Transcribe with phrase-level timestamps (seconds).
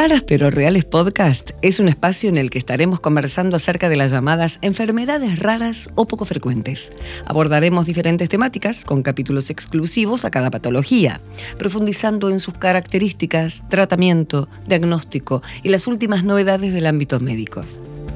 [0.00, 4.12] Raras pero Reales Podcast es un espacio en el que estaremos conversando acerca de las
[4.12, 6.92] llamadas enfermedades raras o poco frecuentes.
[7.26, 11.20] Abordaremos diferentes temáticas con capítulos exclusivos a cada patología,
[11.58, 17.64] profundizando en sus características, tratamiento, diagnóstico y las últimas novedades del ámbito médico.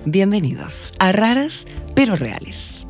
[0.05, 2.87] Bienvenidos a Raras pero Reales.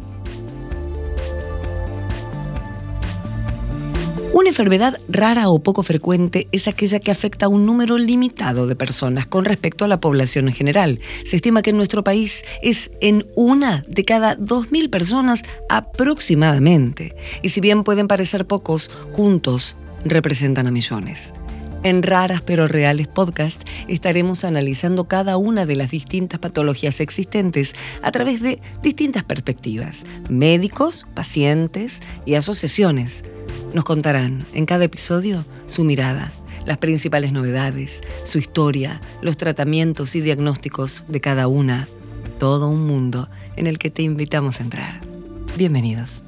[4.35, 8.75] Una enfermedad rara o poco frecuente es aquella que afecta a un número limitado de
[8.75, 11.01] personas con respecto a la población en general.
[11.27, 17.15] Se estima que en nuestro país es en una de cada 2.000 personas aproximadamente.
[17.43, 21.35] Y si bien pueden parecer pocos, juntos representan a millones.
[21.83, 28.11] En Raras pero Reales Podcast estaremos analizando cada una de las distintas patologías existentes a
[28.13, 33.25] través de distintas perspectivas, médicos, pacientes y asociaciones
[33.75, 36.33] nos contarán en cada episodio su mirada,
[36.67, 41.89] las principales novedades, su historia, los tratamientos y diagnósticos de cada una.
[42.39, 45.01] Todo un mundo en el que te invitamos a entrar.
[45.57, 46.25] Bienvenidos.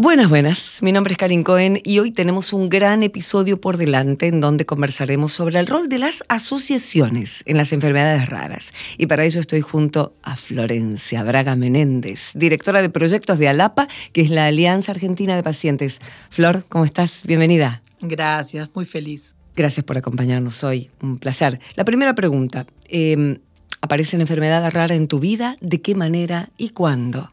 [0.00, 0.80] Buenas, buenas.
[0.80, 4.64] Mi nombre es Karin Cohen y hoy tenemos un gran episodio por delante en donde
[4.64, 8.72] conversaremos sobre el rol de las asociaciones en las enfermedades raras.
[8.96, 14.20] Y para ello estoy junto a Florencia Braga Menéndez, directora de proyectos de ALAPA, que
[14.20, 16.00] es la Alianza Argentina de Pacientes.
[16.30, 17.22] Flor, ¿cómo estás?
[17.24, 17.82] Bienvenida.
[18.00, 19.34] Gracias, muy feliz.
[19.56, 20.92] Gracias por acompañarnos hoy.
[21.02, 21.58] Un placer.
[21.74, 22.66] La primera pregunta.
[22.88, 23.40] Eh,
[23.80, 25.56] ¿Aparece una enfermedad rara en tu vida?
[25.60, 27.32] ¿De qué manera y cuándo?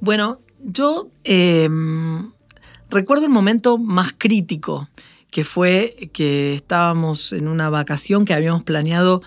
[0.00, 2.30] Bueno, yo em,
[2.90, 4.88] recuerdo el momento más crítico,
[5.30, 9.22] que fue que estábamos en una vacación que habíamos planeado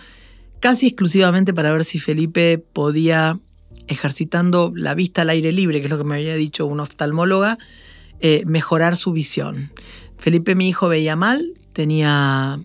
[0.60, 3.40] casi exclusivamente para ver si Felipe podía,
[3.88, 7.58] ejercitando la vista al aire libre, que es lo que me había dicho una oftalmóloga,
[8.20, 9.72] eh, mejorar su visión.
[10.18, 12.60] Felipe, mi hijo, veía mal, tenía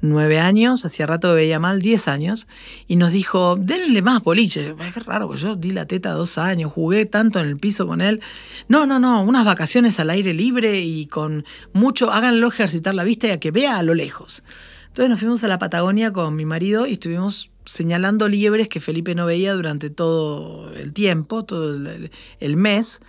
[0.00, 2.48] nueve años, hacía rato veía mal, diez años,
[2.86, 4.74] y nos dijo, denle más boliche.
[4.86, 8.00] Es raro, que yo di la teta dos años, jugué tanto en el piso con
[8.00, 8.20] él.
[8.68, 13.28] No, no, no, unas vacaciones al aire libre y con mucho, háganlo ejercitar la vista
[13.28, 14.42] y a que vea a lo lejos.
[14.88, 19.14] Entonces nos fuimos a la Patagonia con mi marido y estuvimos señalando liebres que Felipe
[19.14, 22.10] no veía durante todo el tiempo, todo el,
[22.40, 23.00] el mes.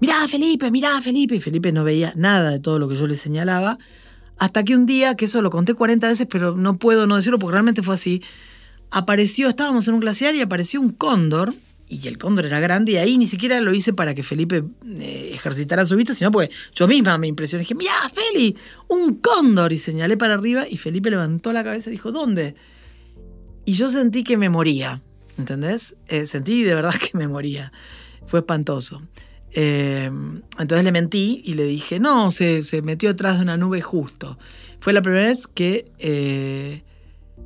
[0.00, 1.34] Mirá, Felipe, mirá, Felipe.
[1.34, 3.78] Y Felipe no veía nada de todo lo que yo le señalaba.
[4.40, 7.38] Hasta que un día, que eso lo conté 40 veces, pero no puedo no decirlo
[7.38, 8.22] porque realmente fue así,
[8.90, 11.52] apareció, estábamos en un glaciar y apareció un cóndor,
[11.90, 14.64] y el cóndor era grande, y ahí ni siquiera lo hice para que Felipe
[14.98, 17.64] eh, ejercitara su vista, sino porque yo misma me impresioné.
[17.64, 18.56] Dije, mirá, Feli,
[18.88, 22.54] un cóndor, y señalé para arriba, y Felipe levantó la cabeza y dijo, ¿dónde?
[23.66, 25.02] Y yo sentí que me moría,
[25.36, 25.96] ¿entendés?
[26.08, 27.72] Eh, sentí de verdad que me moría.
[28.24, 29.02] Fue espantoso.
[29.52, 30.10] Eh,
[30.58, 34.38] entonces le mentí y le dije, no, se, metió atrás de una nube justo.
[34.80, 36.82] Fue la primera vez que, eh,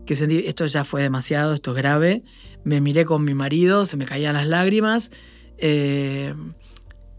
[0.07, 2.23] que sentí, esto ya fue demasiado, esto es grave.
[2.65, 5.11] Me miré con mi marido, se me caían las lágrimas.
[5.59, 6.35] Eh,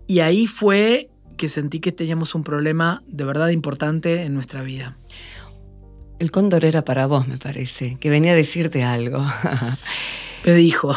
[0.08, 4.98] y ahí fue que sentí que teníamos un problema de verdad importante en nuestra vida.
[6.20, 9.26] El cóndor era para vos, me parece, que venía a decirte algo.
[10.46, 10.96] Me dijo,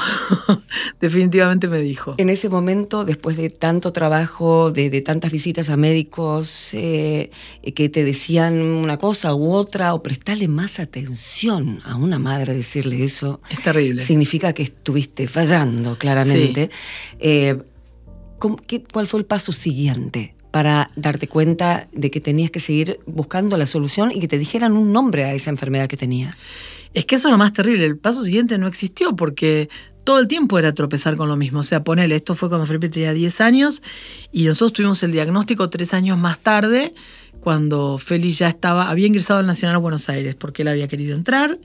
[1.00, 2.14] definitivamente me dijo.
[2.18, 7.30] En ese momento, después de tanto trabajo, de, tantas visitas a médicos eh,
[7.74, 13.02] que te decían una cosa u otra, o prestarle más atención a una madre, decirle
[13.02, 13.40] eso.
[13.48, 14.04] Es terrible.
[14.04, 16.70] Significa que estuviste fallando, claramente.
[17.18, 17.56] Eh,
[18.38, 20.34] ¿Cuál fue el paso siguiente?
[20.58, 24.72] Para darte cuenta de que tenías que seguir buscando la solución y que te dijeran
[24.72, 26.36] un nombre a esa enfermedad que tenía.
[26.94, 27.84] Es que eso es lo más terrible.
[27.84, 29.68] El paso siguiente no existió porque
[30.02, 31.60] todo el tiempo era tropezar con lo mismo.
[31.60, 33.84] O sea, ponele, esto fue cuando Felipe tenía 10 años
[34.32, 36.92] y nosotros tuvimos el diagnóstico tres años más tarde,
[37.38, 41.56] cuando Félix ya estaba, había ingresado al Nacional Buenos Aires porque él había querido entrar.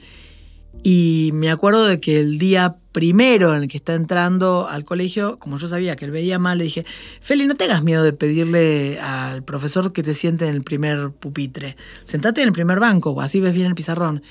[0.82, 5.40] Y me acuerdo de que el día primero en el que está entrando al colegio,
[5.40, 6.86] como yo sabía que él veía mal, le dije,
[7.22, 11.76] Feli, no tengas miedo de pedirle al profesor que te siente en el primer pupitre.
[12.04, 14.22] Sentate en el primer banco, así ves bien el pizarrón.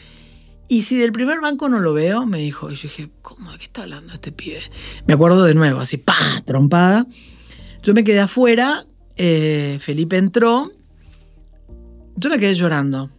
[0.68, 3.52] Y si del primer banco no lo veo, me dijo, y yo dije, ¿cómo?
[3.52, 4.62] ¿De qué está hablando este pibe?
[5.06, 6.14] Me acuerdo de nuevo, así, pa,
[6.46, 7.06] trompada.
[7.82, 10.72] Yo me quedé afuera, eh, Felipe entró,
[12.16, 13.10] yo me quedé llorando.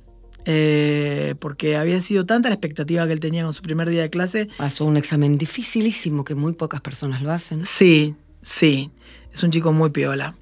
[0.46, 4.10] Eh, porque había sido tanta la expectativa que él tenía con su primer día de
[4.10, 4.50] clase.
[4.58, 7.66] Pasó un examen dificilísimo que muy pocas personas lo hacen.
[7.66, 8.92] Sí, sí.
[9.34, 10.36] Es un chico muy piola.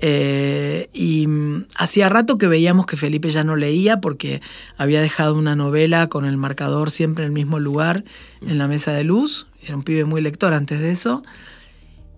[0.00, 4.40] Eh, y mm, hacía rato que veíamos que Felipe ya no leía porque
[4.76, 8.04] había dejado una novela con el marcador siempre en el mismo lugar,
[8.40, 9.48] en la mesa de luz.
[9.62, 11.22] Era un pibe muy lector antes de eso.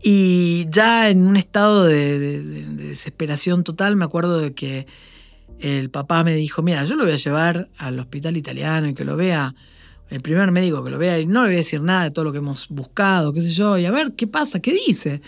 [0.03, 4.87] Y ya en un estado de, desesperación total, me acuerdo de que
[5.61, 9.05] el papá me dijo, mira, yo lo voy a llevar al hospital italiano y que
[9.05, 9.55] lo vea
[10.11, 12.25] el primer médico que lo vea y no le voy a decir nada de todo
[12.25, 15.23] lo que hemos buscado, qué sé yo, y a ver qué pasa, qué dice.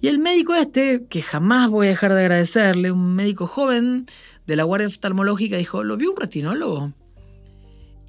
[0.00, 4.06] Y el médico este, que jamás voy a dejar de agradecerle, un médico joven
[4.46, 6.92] de la Guardia Oftalmológica, dijo, ¿lo vio un retinólogo?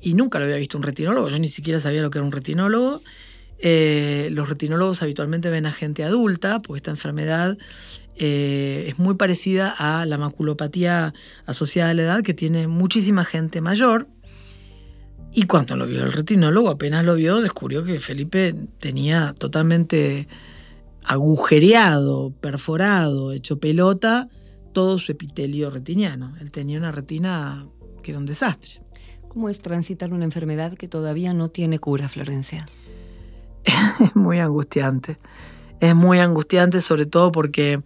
[0.01, 2.31] Y nunca lo había visto un retinólogo, yo ni siquiera sabía lo que era un
[2.31, 3.01] retinólogo.
[3.59, 7.57] Eh, los retinólogos habitualmente ven a gente adulta, porque esta enfermedad
[8.17, 11.13] eh, es muy parecida a la maculopatía
[11.45, 14.07] asociada a la edad, que tiene muchísima gente mayor.
[15.33, 20.27] Y cuando lo vio el retinólogo, apenas lo vio, descubrió que Felipe tenía totalmente
[21.05, 24.27] agujereado, perforado, hecho pelota,
[24.73, 26.35] todo su epitelio retiniano.
[26.41, 27.65] Él tenía una retina
[28.03, 28.81] que era un desastre.
[29.27, 32.67] ¿Cómo es transitar una enfermedad que todavía no tiene cura, Florencia?
[34.01, 35.17] es muy angustiante.
[35.81, 37.81] Es muy angustiante, sobre todo porque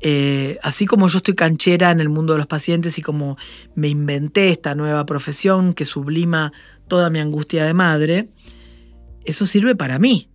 [0.00, 3.36] eh, así como yo estoy canchera en el mundo de los pacientes y como
[3.74, 6.52] me inventé esta nueva profesión que sublima
[6.86, 8.28] toda mi angustia de madre,
[9.24, 10.28] eso sirve para mí.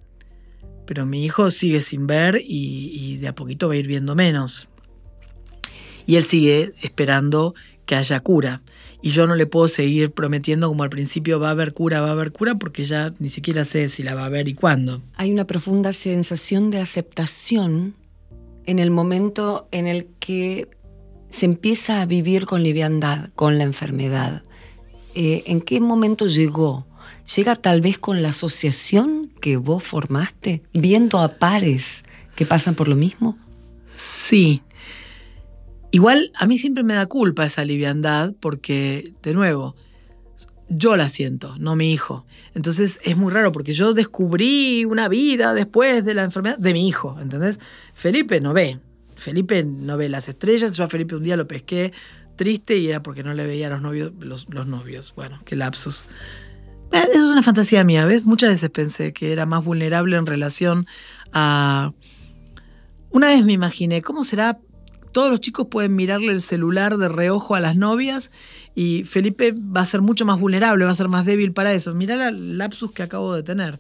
[0.86, 4.68] Pero mi hijo sigue sin ver y, de a poquito va a ir viendo menos.
[6.06, 8.62] Y él sigue esperando que haya cura.
[9.06, 12.08] Y yo no le puedo seguir prometiendo como al principio va a haber cura, va
[12.08, 15.02] a haber cura, porque ya ni siquiera sé si la va a haber y cuándo.
[15.16, 17.96] Hay una profunda sensación de aceptación
[18.66, 20.70] en el momento en el que
[21.30, 24.42] se empieza a vivir con liviandad, con la enfermedad.
[25.16, 26.88] Eh, ¿En qué momento llegó?
[27.36, 32.06] ¿Llega tal vez con la asociación que vos formaste, viendo a pares
[32.38, 33.38] que pasan por lo mismo?
[33.86, 34.62] Sí.
[35.94, 39.76] Igual a mí siempre me da culpa esa liviandad porque, de nuevo,
[40.68, 42.26] yo la siento, no mi hijo.
[42.56, 46.88] Entonces es muy raro porque yo descubrí una vida después de la enfermedad de mi
[46.88, 47.60] hijo, ¿entendés?
[47.94, 48.80] Felipe no ve.
[49.16, 50.76] Felipe no ve las estrellas.
[50.76, 51.94] Yo a Felipe un día lo pesqué
[52.36, 54.14] triste y era porque no le veía a los novios.
[54.20, 55.14] Los, novios.
[55.16, 56.06] Bueno, qué lapsus.
[56.92, 58.26] Eh, eso es una fantasía mía, ¿ves?
[58.26, 60.88] Muchas veces pensé que era más vulnerable en relación
[61.34, 61.92] a...
[63.12, 64.58] Una vez me imaginé, ¿cómo será
[65.14, 68.32] todos los chicos pueden mirarle el celular de reojo a las novias
[68.76, 71.94] y Felipe va a ser mucho más vulnerable, va a ser más débil para eso.
[71.94, 73.80] Mirá la lapsus que acabo de tener.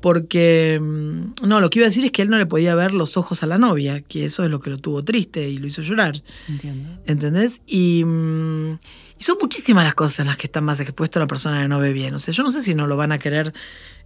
[0.00, 2.92] Porque, mm, no, lo que iba a decir es que él no le podía ver
[2.92, 5.66] los ojos a la novia, que eso es lo que lo tuvo triste y lo
[5.68, 6.20] hizo llorar.
[6.48, 6.88] Entiendo.
[7.06, 7.62] ¿Entendés?
[7.66, 8.78] Y, mm,
[9.22, 11.92] son muchísimas las cosas en las que está más expuesto la persona que no ve
[11.92, 12.14] bien.
[12.14, 13.52] O sea, yo no sé si no lo van a querer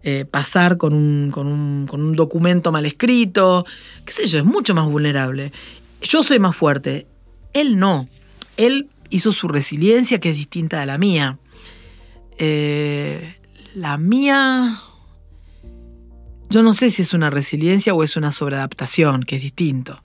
[0.02, 3.64] eh, pasar con un, con, un, con un documento mal escrito.
[4.04, 5.52] Qué sé yo, es mucho más vulnerable.
[6.02, 7.06] Yo soy más fuerte.
[7.52, 8.08] Él no.
[8.56, 11.38] Él hizo su resiliencia, que es distinta a la mía.
[12.38, 13.36] Eh,
[13.74, 14.74] la mía.
[16.48, 20.02] Yo no sé si es una resiliencia o es una sobreadaptación, que es distinto.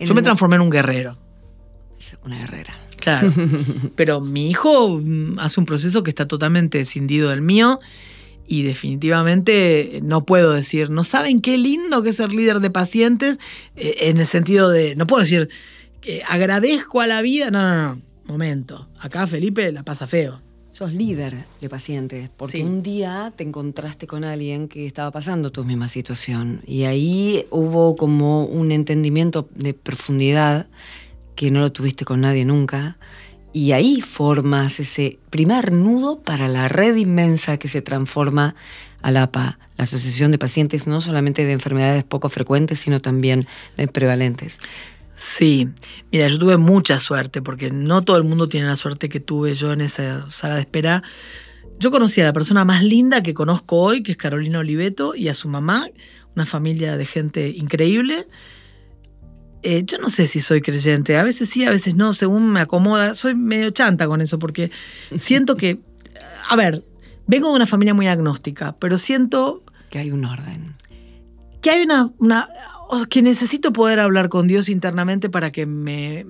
[0.00, 1.18] Yo me transformé en un guerrero.
[2.24, 2.74] Una guerrera.
[2.98, 3.30] Claro.
[3.96, 7.80] Pero mi hijo mm, hace un proceso que está totalmente escindido del mío
[8.46, 13.38] y definitivamente no puedo decir, no saben qué lindo que es ser líder de pacientes
[13.76, 15.48] eh, en el sentido de, no puedo decir
[16.00, 20.40] que agradezco a la vida, no, no, no, momento, acá Felipe la pasa feo.
[20.70, 25.64] Sos líder de pacientes, porque un día te encontraste con alguien que estaba pasando tu
[25.64, 30.66] misma situación y ahí hubo como un entendimiento de profundidad
[31.36, 32.98] que no lo tuviste con nadie nunca
[33.54, 38.56] y ahí formas ese primer nudo para la red inmensa que se transforma
[39.00, 43.46] ALAPA, la Asociación de Pacientes no solamente de enfermedades poco frecuentes, sino también
[43.76, 44.58] de prevalentes.
[45.14, 45.68] Sí,
[46.10, 49.54] mira, yo tuve mucha suerte, porque no todo el mundo tiene la suerte que tuve
[49.54, 51.04] yo en esa sala de espera.
[51.78, 55.28] Yo conocí a la persona más linda que conozco hoy, que es Carolina Oliveto, y
[55.28, 55.86] a su mamá,
[56.34, 58.26] una familia de gente increíble.
[59.66, 62.60] Eh, yo no sé si soy creyente, a veces sí, a veces no, según me
[62.60, 63.14] acomoda.
[63.14, 64.70] Soy medio chanta con eso porque
[65.16, 65.80] siento que,
[66.50, 66.84] a ver,
[67.26, 69.62] vengo de una familia muy agnóstica, pero siento...
[69.88, 70.74] Que hay un orden.
[71.62, 72.10] Que hay una...
[72.18, 72.46] una
[73.08, 76.26] que necesito poder hablar con Dios internamente para que me...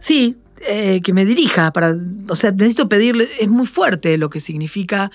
[0.00, 0.36] sí,
[0.68, 1.72] eh, que me dirija.
[1.72, 1.94] Para,
[2.28, 3.28] o sea, necesito pedirle...
[3.38, 5.12] Es muy fuerte lo que significa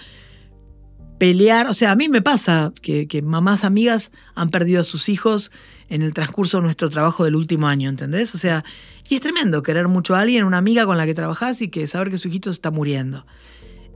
[1.17, 1.67] pelear.
[1.67, 5.51] O sea, a mí me pasa que, mamás amigas han perdido a sus hijos
[5.89, 8.34] en el transcurso de nuestro trabajo del último año, ¿entendés?
[8.36, 8.63] O sea,
[9.07, 11.88] y es tremendo querer mucho a alguien, una amiga con la que trabajás y que
[11.88, 13.25] saber que su hijito está muriendo.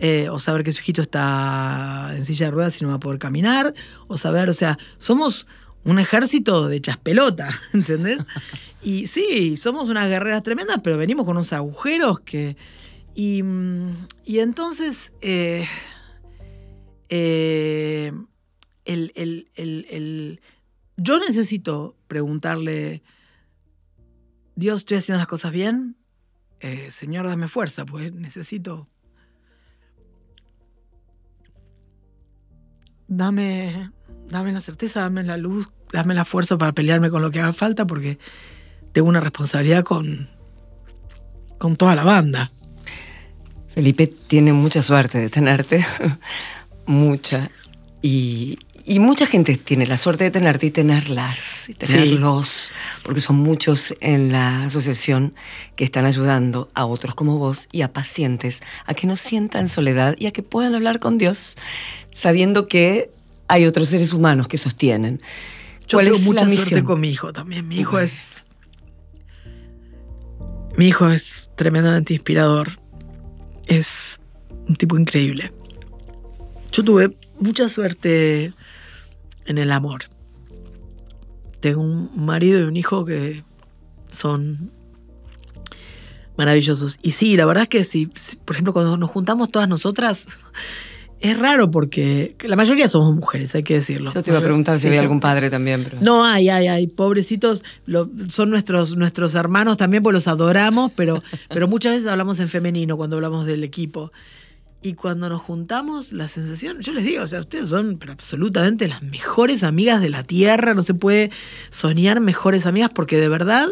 [0.01, 2.99] Eh, o saber que su hijito está en silla de ruedas y no va a
[3.01, 3.73] poder caminar,
[4.07, 5.45] o saber, o sea, somos
[5.83, 8.19] un ejército de chaspelota, ¿entendés?
[8.81, 12.55] Y sí, somos unas guerreras tremendas, pero venimos con unos agujeros que...
[13.13, 13.43] Y,
[14.25, 15.11] y entonces...
[15.21, 15.67] Eh,
[17.09, 18.11] eh,
[18.85, 20.39] el, el, el
[20.97, 23.03] yo necesito preguntarle,
[24.55, 25.95] Dios, estoy haciendo las cosas bien.
[26.59, 28.87] Eh, señor, dame fuerza, pues necesito.
[33.07, 33.91] Dame,
[34.27, 37.53] dame la certeza, dame la luz, dame la fuerza para pelearme con lo que haga
[37.53, 38.19] falta, porque
[38.91, 40.27] tengo una responsabilidad con,
[41.57, 42.51] con toda la banda.
[43.67, 45.85] Felipe tiene mucha suerte de tenerte,
[46.89, 47.51] mucha.
[48.01, 48.57] Y,
[48.99, 52.71] mucha gente tiene la suerte de tenerte y tenerlas, y tenerlos,
[53.03, 55.35] porque son muchos en la asociación
[55.75, 60.15] que están ayudando a otros como vos y a pacientes a que no sientan soledad
[60.17, 61.55] y a que puedan hablar con Dios,
[62.13, 63.11] sabiendo que
[63.47, 65.21] hay otros seres humanos que sostienen.
[65.87, 67.67] Yo tengo mucha suerte con mi hijo también.
[67.67, 68.41] Mi hijo es.
[70.77, 72.71] Mi hijo es tremendamente inspirador.
[73.67, 74.19] Es
[74.67, 75.51] un tipo increíble.
[76.71, 78.53] Yo tuve mucha suerte
[79.45, 80.01] en el amor.
[81.59, 83.43] Tengo un marido y un hijo que
[84.07, 84.71] son
[86.37, 86.99] maravillosos.
[87.01, 88.07] Y sí, la verdad es que si,
[88.45, 90.27] por ejemplo, cuando nos juntamos todas nosotras,
[91.19, 94.11] es raro porque la mayoría somos mujeres, hay que decirlo.
[94.13, 95.85] Yo te iba a preguntar si había algún padre también.
[95.99, 96.87] No, hay, hay, hay.
[96.87, 97.65] Pobrecitos,
[98.29, 102.95] son nuestros, nuestros hermanos también, pues los adoramos, pero, pero muchas veces hablamos en femenino
[102.95, 104.13] cuando hablamos del equipo.
[104.81, 108.87] Y cuando nos juntamos, la sensación, yo les digo, o sea, ustedes son pero absolutamente
[108.87, 111.31] las mejores amigas de la Tierra, no se puede
[111.69, 113.67] soñar mejores amigas porque de verdad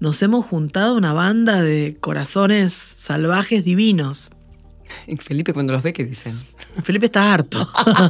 [0.00, 4.30] nos hemos juntado una banda de corazones salvajes divinos.
[5.06, 6.34] ¿Y Felipe cuando los ve qué dicen?
[6.82, 7.68] Felipe está harto.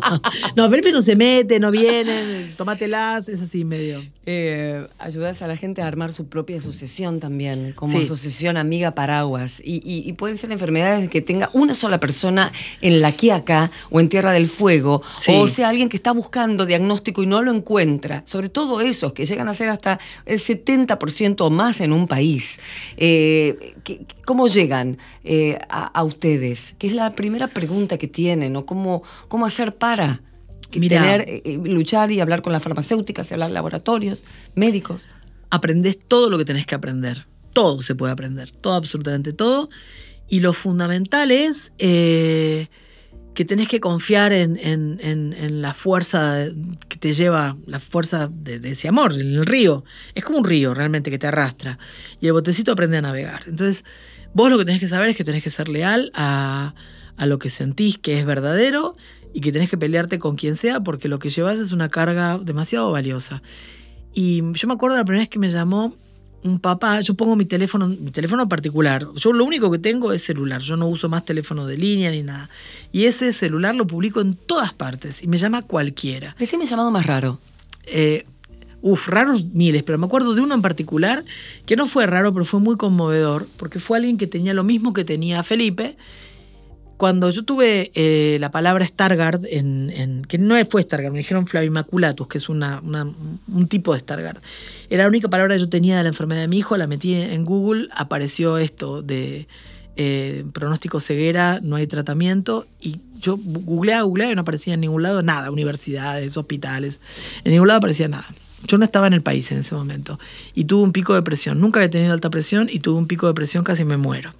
[0.56, 4.04] no, Felipe no se mete, no viene, tómatelas, es así medio.
[4.28, 9.62] Eh, ayudas a la gente a armar su propia asociación también, como asociación amiga paraguas.
[9.64, 14.32] Y, pueden ser enfermedades que tenga una sola persona en la Quiaca o en Tierra
[14.32, 18.22] del Fuego, o sea, alguien que está buscando diagnóstico y no lo encuentra.
[18.26, 22.58] Sobre todo esos que llegan a ser hasta el 70% o más en un país.
[22.96, 23.74] Eh,
[24.24, 26.74] ¿Cómo llegan eh, a, ustedes?
[26.78, 28.56] ¿Qué es la primera pregunta que tienen?
[28.56, 30.20] ¿O cómo, cómo hacer para?
[30.70, 35.08] Tener, eh, eh, luchar y hablar con las farmacéuticas, y hablar laboratorios, médicos.
[35.50, 37.26] Aprendes todo lo que tenés que aprender.
[37.52, 39.68] Todo se puede aprender, todo, absolutamente todo.
[40.28, 42.68] Y lo fundamental es eh,
[43.34, 46.46] que tenés que confiar en, la fuerza
[46.88, 49.84] que te lleva, la fuerza de, ese amor, en el río.
[50.14, 51.78] Es como un río realmente que te arrastra.
[52.20, 53.42] Y el botecito aprende a navegar.
[53.46, 53.84] Entonces,
[54.34, 56.74] vos lo que tenés que saber es que tenés que ser leal a,
[57.16, 58.96] a lo que sentís que es verdadero
[59.36, 62.38] y que tenés que pelearte con quien sea porque lo que llevas es una carga
[62.38, 63.42] demasiado valiosa.
[64.14, 65.94] Y yo me acuerdo la primera vez que me llamó
[66.42, 69.06] un papá, yo pongo mi teléfono, mi teléfono particular.
[69.14, 72.22] Yo lo único que tengo es celular, yo no uso más teléfono de línea ni
[72.22, 72.48] nada.
[72.92, 76.34] Y ese celular lo publico en todas partes y me llama cualquiera.
[76.38, 77.38] Decime llamado más raro.
[77.84, 78.24] Eh,
[78.80, 81.22] uf, raros miles, pero me acuerdo de uno en particular
[81.66, 84.94] que no fue raro, pero fue muy conmovedor, porque fue alguien que tenía lo mismo
[84.94, 85.98] que tenía Felipe
[86.96, 92.26] cuando yo tuve eh, la palabra Stargard, en, que no fue Stargard, me dijeron Flavimaculatus,
[92.26, 94.38] que es una, un tipo de Stargard.
[94.88, 97.14] Era la única palabra que yo tenía de la enfermedad de mi hijo, la metí
[97.14, 99.46] en Google, apareció esto de
[99.96, 105.02] eh, pronóstico ceguera, no hay tratamiento, y yo googleaba, googleaba y no aparecía en ningún
[105.02, 107.00] lado nada, universidades, hospitales,
[107.44, 108.26] en ningún lado aparecía nada.
[108.66, 110.18] Yo no estaba en el país en ese momento
[110.54, 111.60] y tuve un pico de presión.
[111.60, 114.30] Nunca había tenido alta presión y tuve un pico de presión, casi me muero.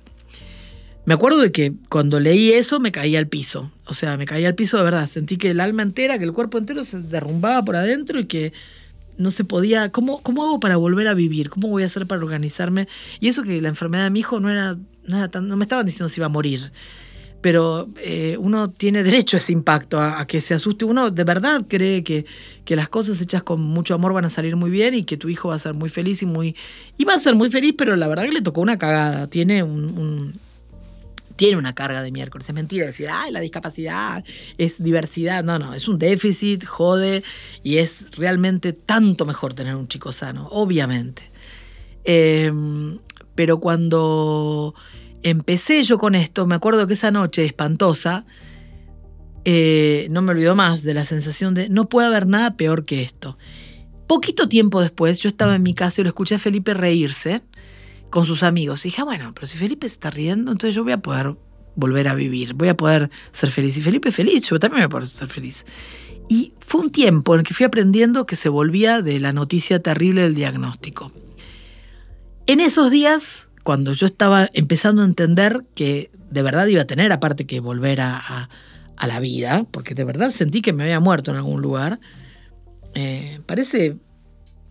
[1.06, 3.70] Me acuerdo de que cuando leí eso me caía al piso.
[3.86, 5.08] O sea, me caía al piso de verdad.
[5.08, 8.52] Sentí que el alma entera, que el cuerpo entero se derrumbaba por adentro y que
[9.16, 9.92] no se podía.
[9.92, 11.48] ¿Cómo, cómo hago para volver a vivir?
[11.48, 12.88] ¿Cómo voy a hacer para organizarme?
[13.20, 15.46] Y eso que la enfermedad de mi hijo no era, nada tan.
[15.46, 16.72] No me estaban diciendo si iba a morir.
[17.40, 20.86] Pero eh, uno tiene derecho a ese impacto, a, que se asuste.
[20.86, 22.26] Uno de verdad cree que,
[22.64, 25.28] que, las cosas hechas con mucho amor van a salir muy bien y que tu
[25.28, 26.56] hijo va a ser muy feliz y muy.
[26.98, 29.28] Y va a ser muy feliz, pero la verdad que le tocó una cagada.
[29.28, 30.34] Tiene un
[31.37, 32.49] tiene una carga de miércoles.
[32.49, 34.25] Es mentira decir, ay, la discapacidad
[34.59, 35.45] es diversidad.
[35.45, 37.23] No, no, es un déficit, jode,
[37.62, 41.31] y es realmente tanto mejor tener un chico sano, obviamente.
[42.05, 42.99] Em,
[43.35, 44.75] pero cuando
[45.23, 48.26] empecé yo con esto, me acuerdo que esa noche espantosa,
[49.45, 53.02] eh, no me olvido más de la sensación de no puede haber nada peor que
[53.02, 53.38] esto.
[54.07, 57.43] Poquito tiempo después, yo estaba en mi casa y lo escuché a Felipe reírse
[58.16, 58.82] con sus amigos.
[58.82, 61.37] Y dije, ah, bueno, pero si Felipe está riendo, entonces yo voy a poder
[61.75, 63.76] volver a vivir, voy a poder ser feliz.
[63.76, 65.66] Y Felipe es feliz, yo también voy a poder ser feliz.
[66.26, 69.82] Y fue un tiempo en el que fui aprendiendo que se volvía de la noticia
[69.82, 71.12] terrible del diagnóstico.
[72.46, 77.12] En esos días, cuando yo estaba empezando a entender que de verdad iba a tener
[77.12, 78.49] aparte que volver a,
[79.06, 82.00] la vida, porque de verdad sentí que me había muerto en algún lugar,
[82.94, 83.99] eh, parece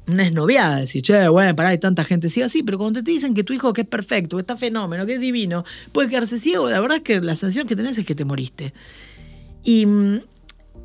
[0.07, 3.33] una esnoviada, decir, che, bueno, pará, hay tanta gente ciega, sí, pero cuando te dicen
[3.33, 6.69] que tu hijo que es perfecto, que está fenómeno, que es divino, puede quedarse ciego,
[6.69, 8.73] la verdad es que la sensación que tenés es que te moriste.
[9.63, 9.87] Y,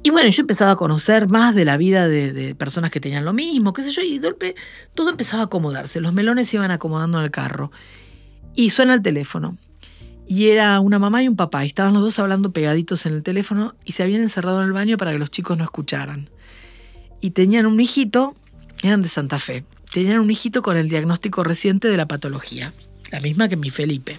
[0.02, 3.34] y bueno, yo empezaba a conocer más de la vida de, personas que tenían lo
[3.34, 4.54] mismo, qué sé yo, y de golpe
[4.94, 7.70] todo empezaba a acomodarse, los melones se iban acomodando en el carro.
[8.54, 9.58] Y suena el teléfono.
[10.26, 13.22] Y era una mamá y un papá, y estaban los dos hablando pegaditos en el
[13.22, 16.30] teléfono y se habían encerrado en el baño para que los chicos no escucharan.
[17.20, 18.34] Y tenían un hijito
[18.82, 19.64] eran de Santa Fe.
[19.92, 22.72] Tenían un hijito con el diagnóstico reciente de la patología,
[23.10, 24.18] la misma que mi Felipe.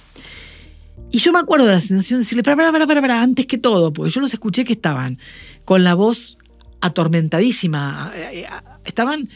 [1.11, 3.57] Y yo me acuerdo de la sensación de decirle, para, para, para, para, antes que
[3.57, 5.17] todo, porque yo los escuché que estaban
[5.65, 6.37] con la voz
[6.79, 8.47] atormentadísima, eh, eh,
[8.85, 9.29] estaban,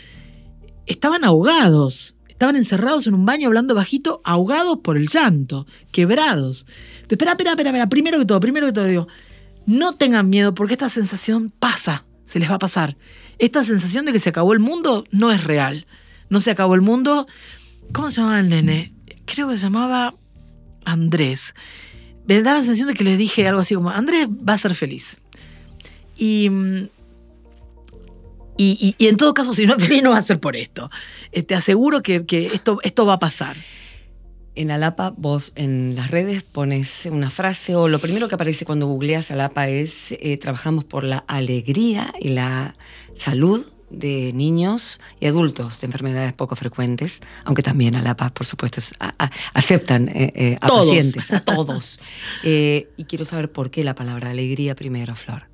[0.85, 6.65] estaban ahogados, estaban encerrados en un baño hablando bajito, ahogados por el llanto, quebrados.
[6.95, 9.07] Entonces, espera, espera, espera, espera, primero que todo, primero que todo, digo,
[9.65, 12.95] no tengan miedo porque esta sensación pasa, se les va a pasar
[13.39, 15.85] esta sensación de que se acabó el mundo no es real.
[16.29, 17.27] No se acabó el mundo.
[17.93, 18.93] ¿Cómo se llamaba el nene?
[19.25, 20.13] Creo que se llamaba
[20.85, 21.53] Andrés.
[22.27, 24.73] Me da la sensación de que les dije algo así como, Andrés va a ser
[24.73, 25.19] feliz.
[26.17, 26.49] Y,
[28.57, 30.89] y, en todo caso, si no es feliz, no va a ser por esto.
[31.45, 33.57] Te aseguro que, esto, esto va a pasar.
[34.55, 38.87] En Alapa, vos en las redes pones una frase o lo primero que aparece cuando
[38.87, 42.73] googleas Alapa es eh, trabajamos por la alegría y la
[43.17, 48.81] salud de niños y adultos de enfermedades poco frecuentes, aunque también Alapa, por supuesto,
[49.53, 51.99] aceptan eh, eh, a pacientes, a todos.
[52.43, 55.49] y quiero saber por qué la palabra alegría primero, Flor.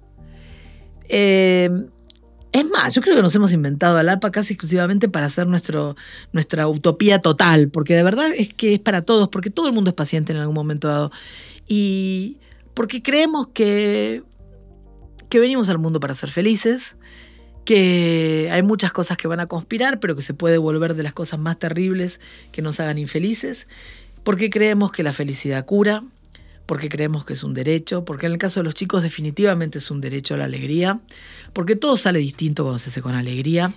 [2.52, 5.96] Es más, yo creo que nos hemos inventado al APA casi exclusivamente para hacer nuestro,
[6.34, 9.90] nuestra utopía total, porque de verdad es que es para todos, porque todo el mundo
[9.90, 11.12] es paciente en algún momento dado.
[11.68, 12.38] Y
[12.74, 14.24] porque creemos que,
[15.30, 16.98] que venimos al mundo para ser felices,
[17.64, 21.14] que hay muchas cosas que van a conspirar, pero que se puede volver de las
[21.14, 22.20] cosas más terribles
[22.52, 23.68] que nos hagan infelices,
[24.24, 26.04] porque creemos que la felicidad cura,
[26.72, 29.92] porque creemos que es un derecho, porque en el caso de los chicos definitivamente es
[29.92, 31.02] un derecho a la alegría,
[31.52, 33.74] porque todo sale distinto cuando se hace con alegría.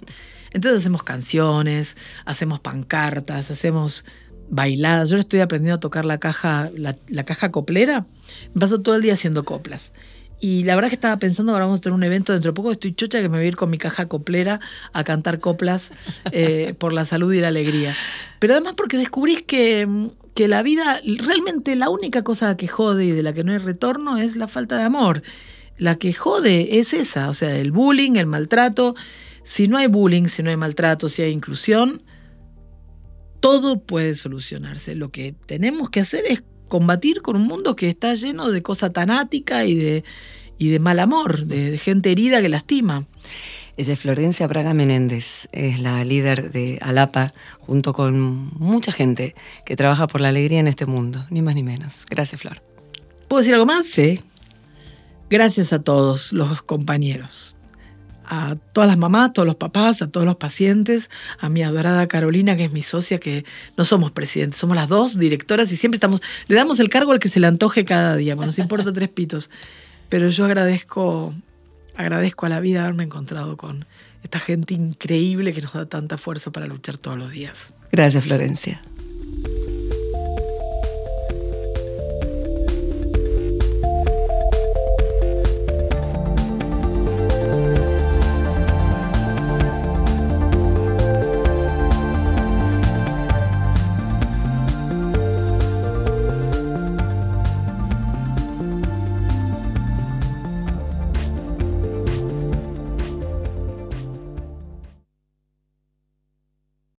[0.52, 4.04] Entonces hacemos canciones, hacemos pancartas, hacemos
[4.48, 5.10] bailadas.
[5.10, 8.06] Yo estoy aprendiendo a tocar la caja, la, caja coplera.
[8.54, 9.90] Me paso todo el día haciendo coplas.
[10.38, 12.70] Y la verdad que estaba pensando ahora vamos a tener un evento dentro de poco.
[12.70, 14.60] Estoy chocha que me voy a ir con mi caja coplera
[14.92, 15.90] a cantar coplas
[16.30, 17.96] eh, por la salud y la alegría.
[18.38, 23.10] Pero además porque descubrís que que la vida, realmente la única cosa que jode y
[23.12, 25.22] de la que no hay retorno es la falta de amor.
[25.78, 28.94] La que jode es esa, o sea, el bullying, el maltrato.
[29.44, 32.02] Si no hay bullying, si no hay maltrato, si hay inclusión,
[33.40, 34.94] todo puede solucionarse.
[34.94, 38.92] Lo que tenemos que hacer es combatir con un mundo que está lleno de cosa
[38.92, 40.04] tanática y de,
[40.58, 43.06] y de mal amor, de gente herida que lastima.
[43.76, 49.34] Ella es Florencia Braga Menéndez, es la líder de Alapa, junto con mucha gente
[49.66, 52.06] que trabaja por la alegría en este mundo, ni más ni menos.
[52.08, 52.62] Gracias, Flor.
[53.26, 53.86] ¿Puedo decir algo más?
[53.86, 54.20] Sí.
[55.28, 57.56] Gracias a todos los compañeros,
[58.24, 61.10] a todas las mamás, a todos los papás, a todos los pacientes,
[61.40, 63.44] a mi adorada Carolina, que es mi socia, que
[63.76, 67.18] no somos presidentes, somos las dos directoras y siempre estamos, le damos el cargo al
[67.18, 69.50] que se le antoje cada día, bueno, nos importa tres pitos.
[70.08, 71.34] Pero yo agradezco
[71.96, 73.86] agradezco a la vida haberme encontrado con
[74.22, 77.74] esta gente increíble que nos da tanta fuerza para luchar todos los días.
[77.92, 78.80] Gracias, Florencia.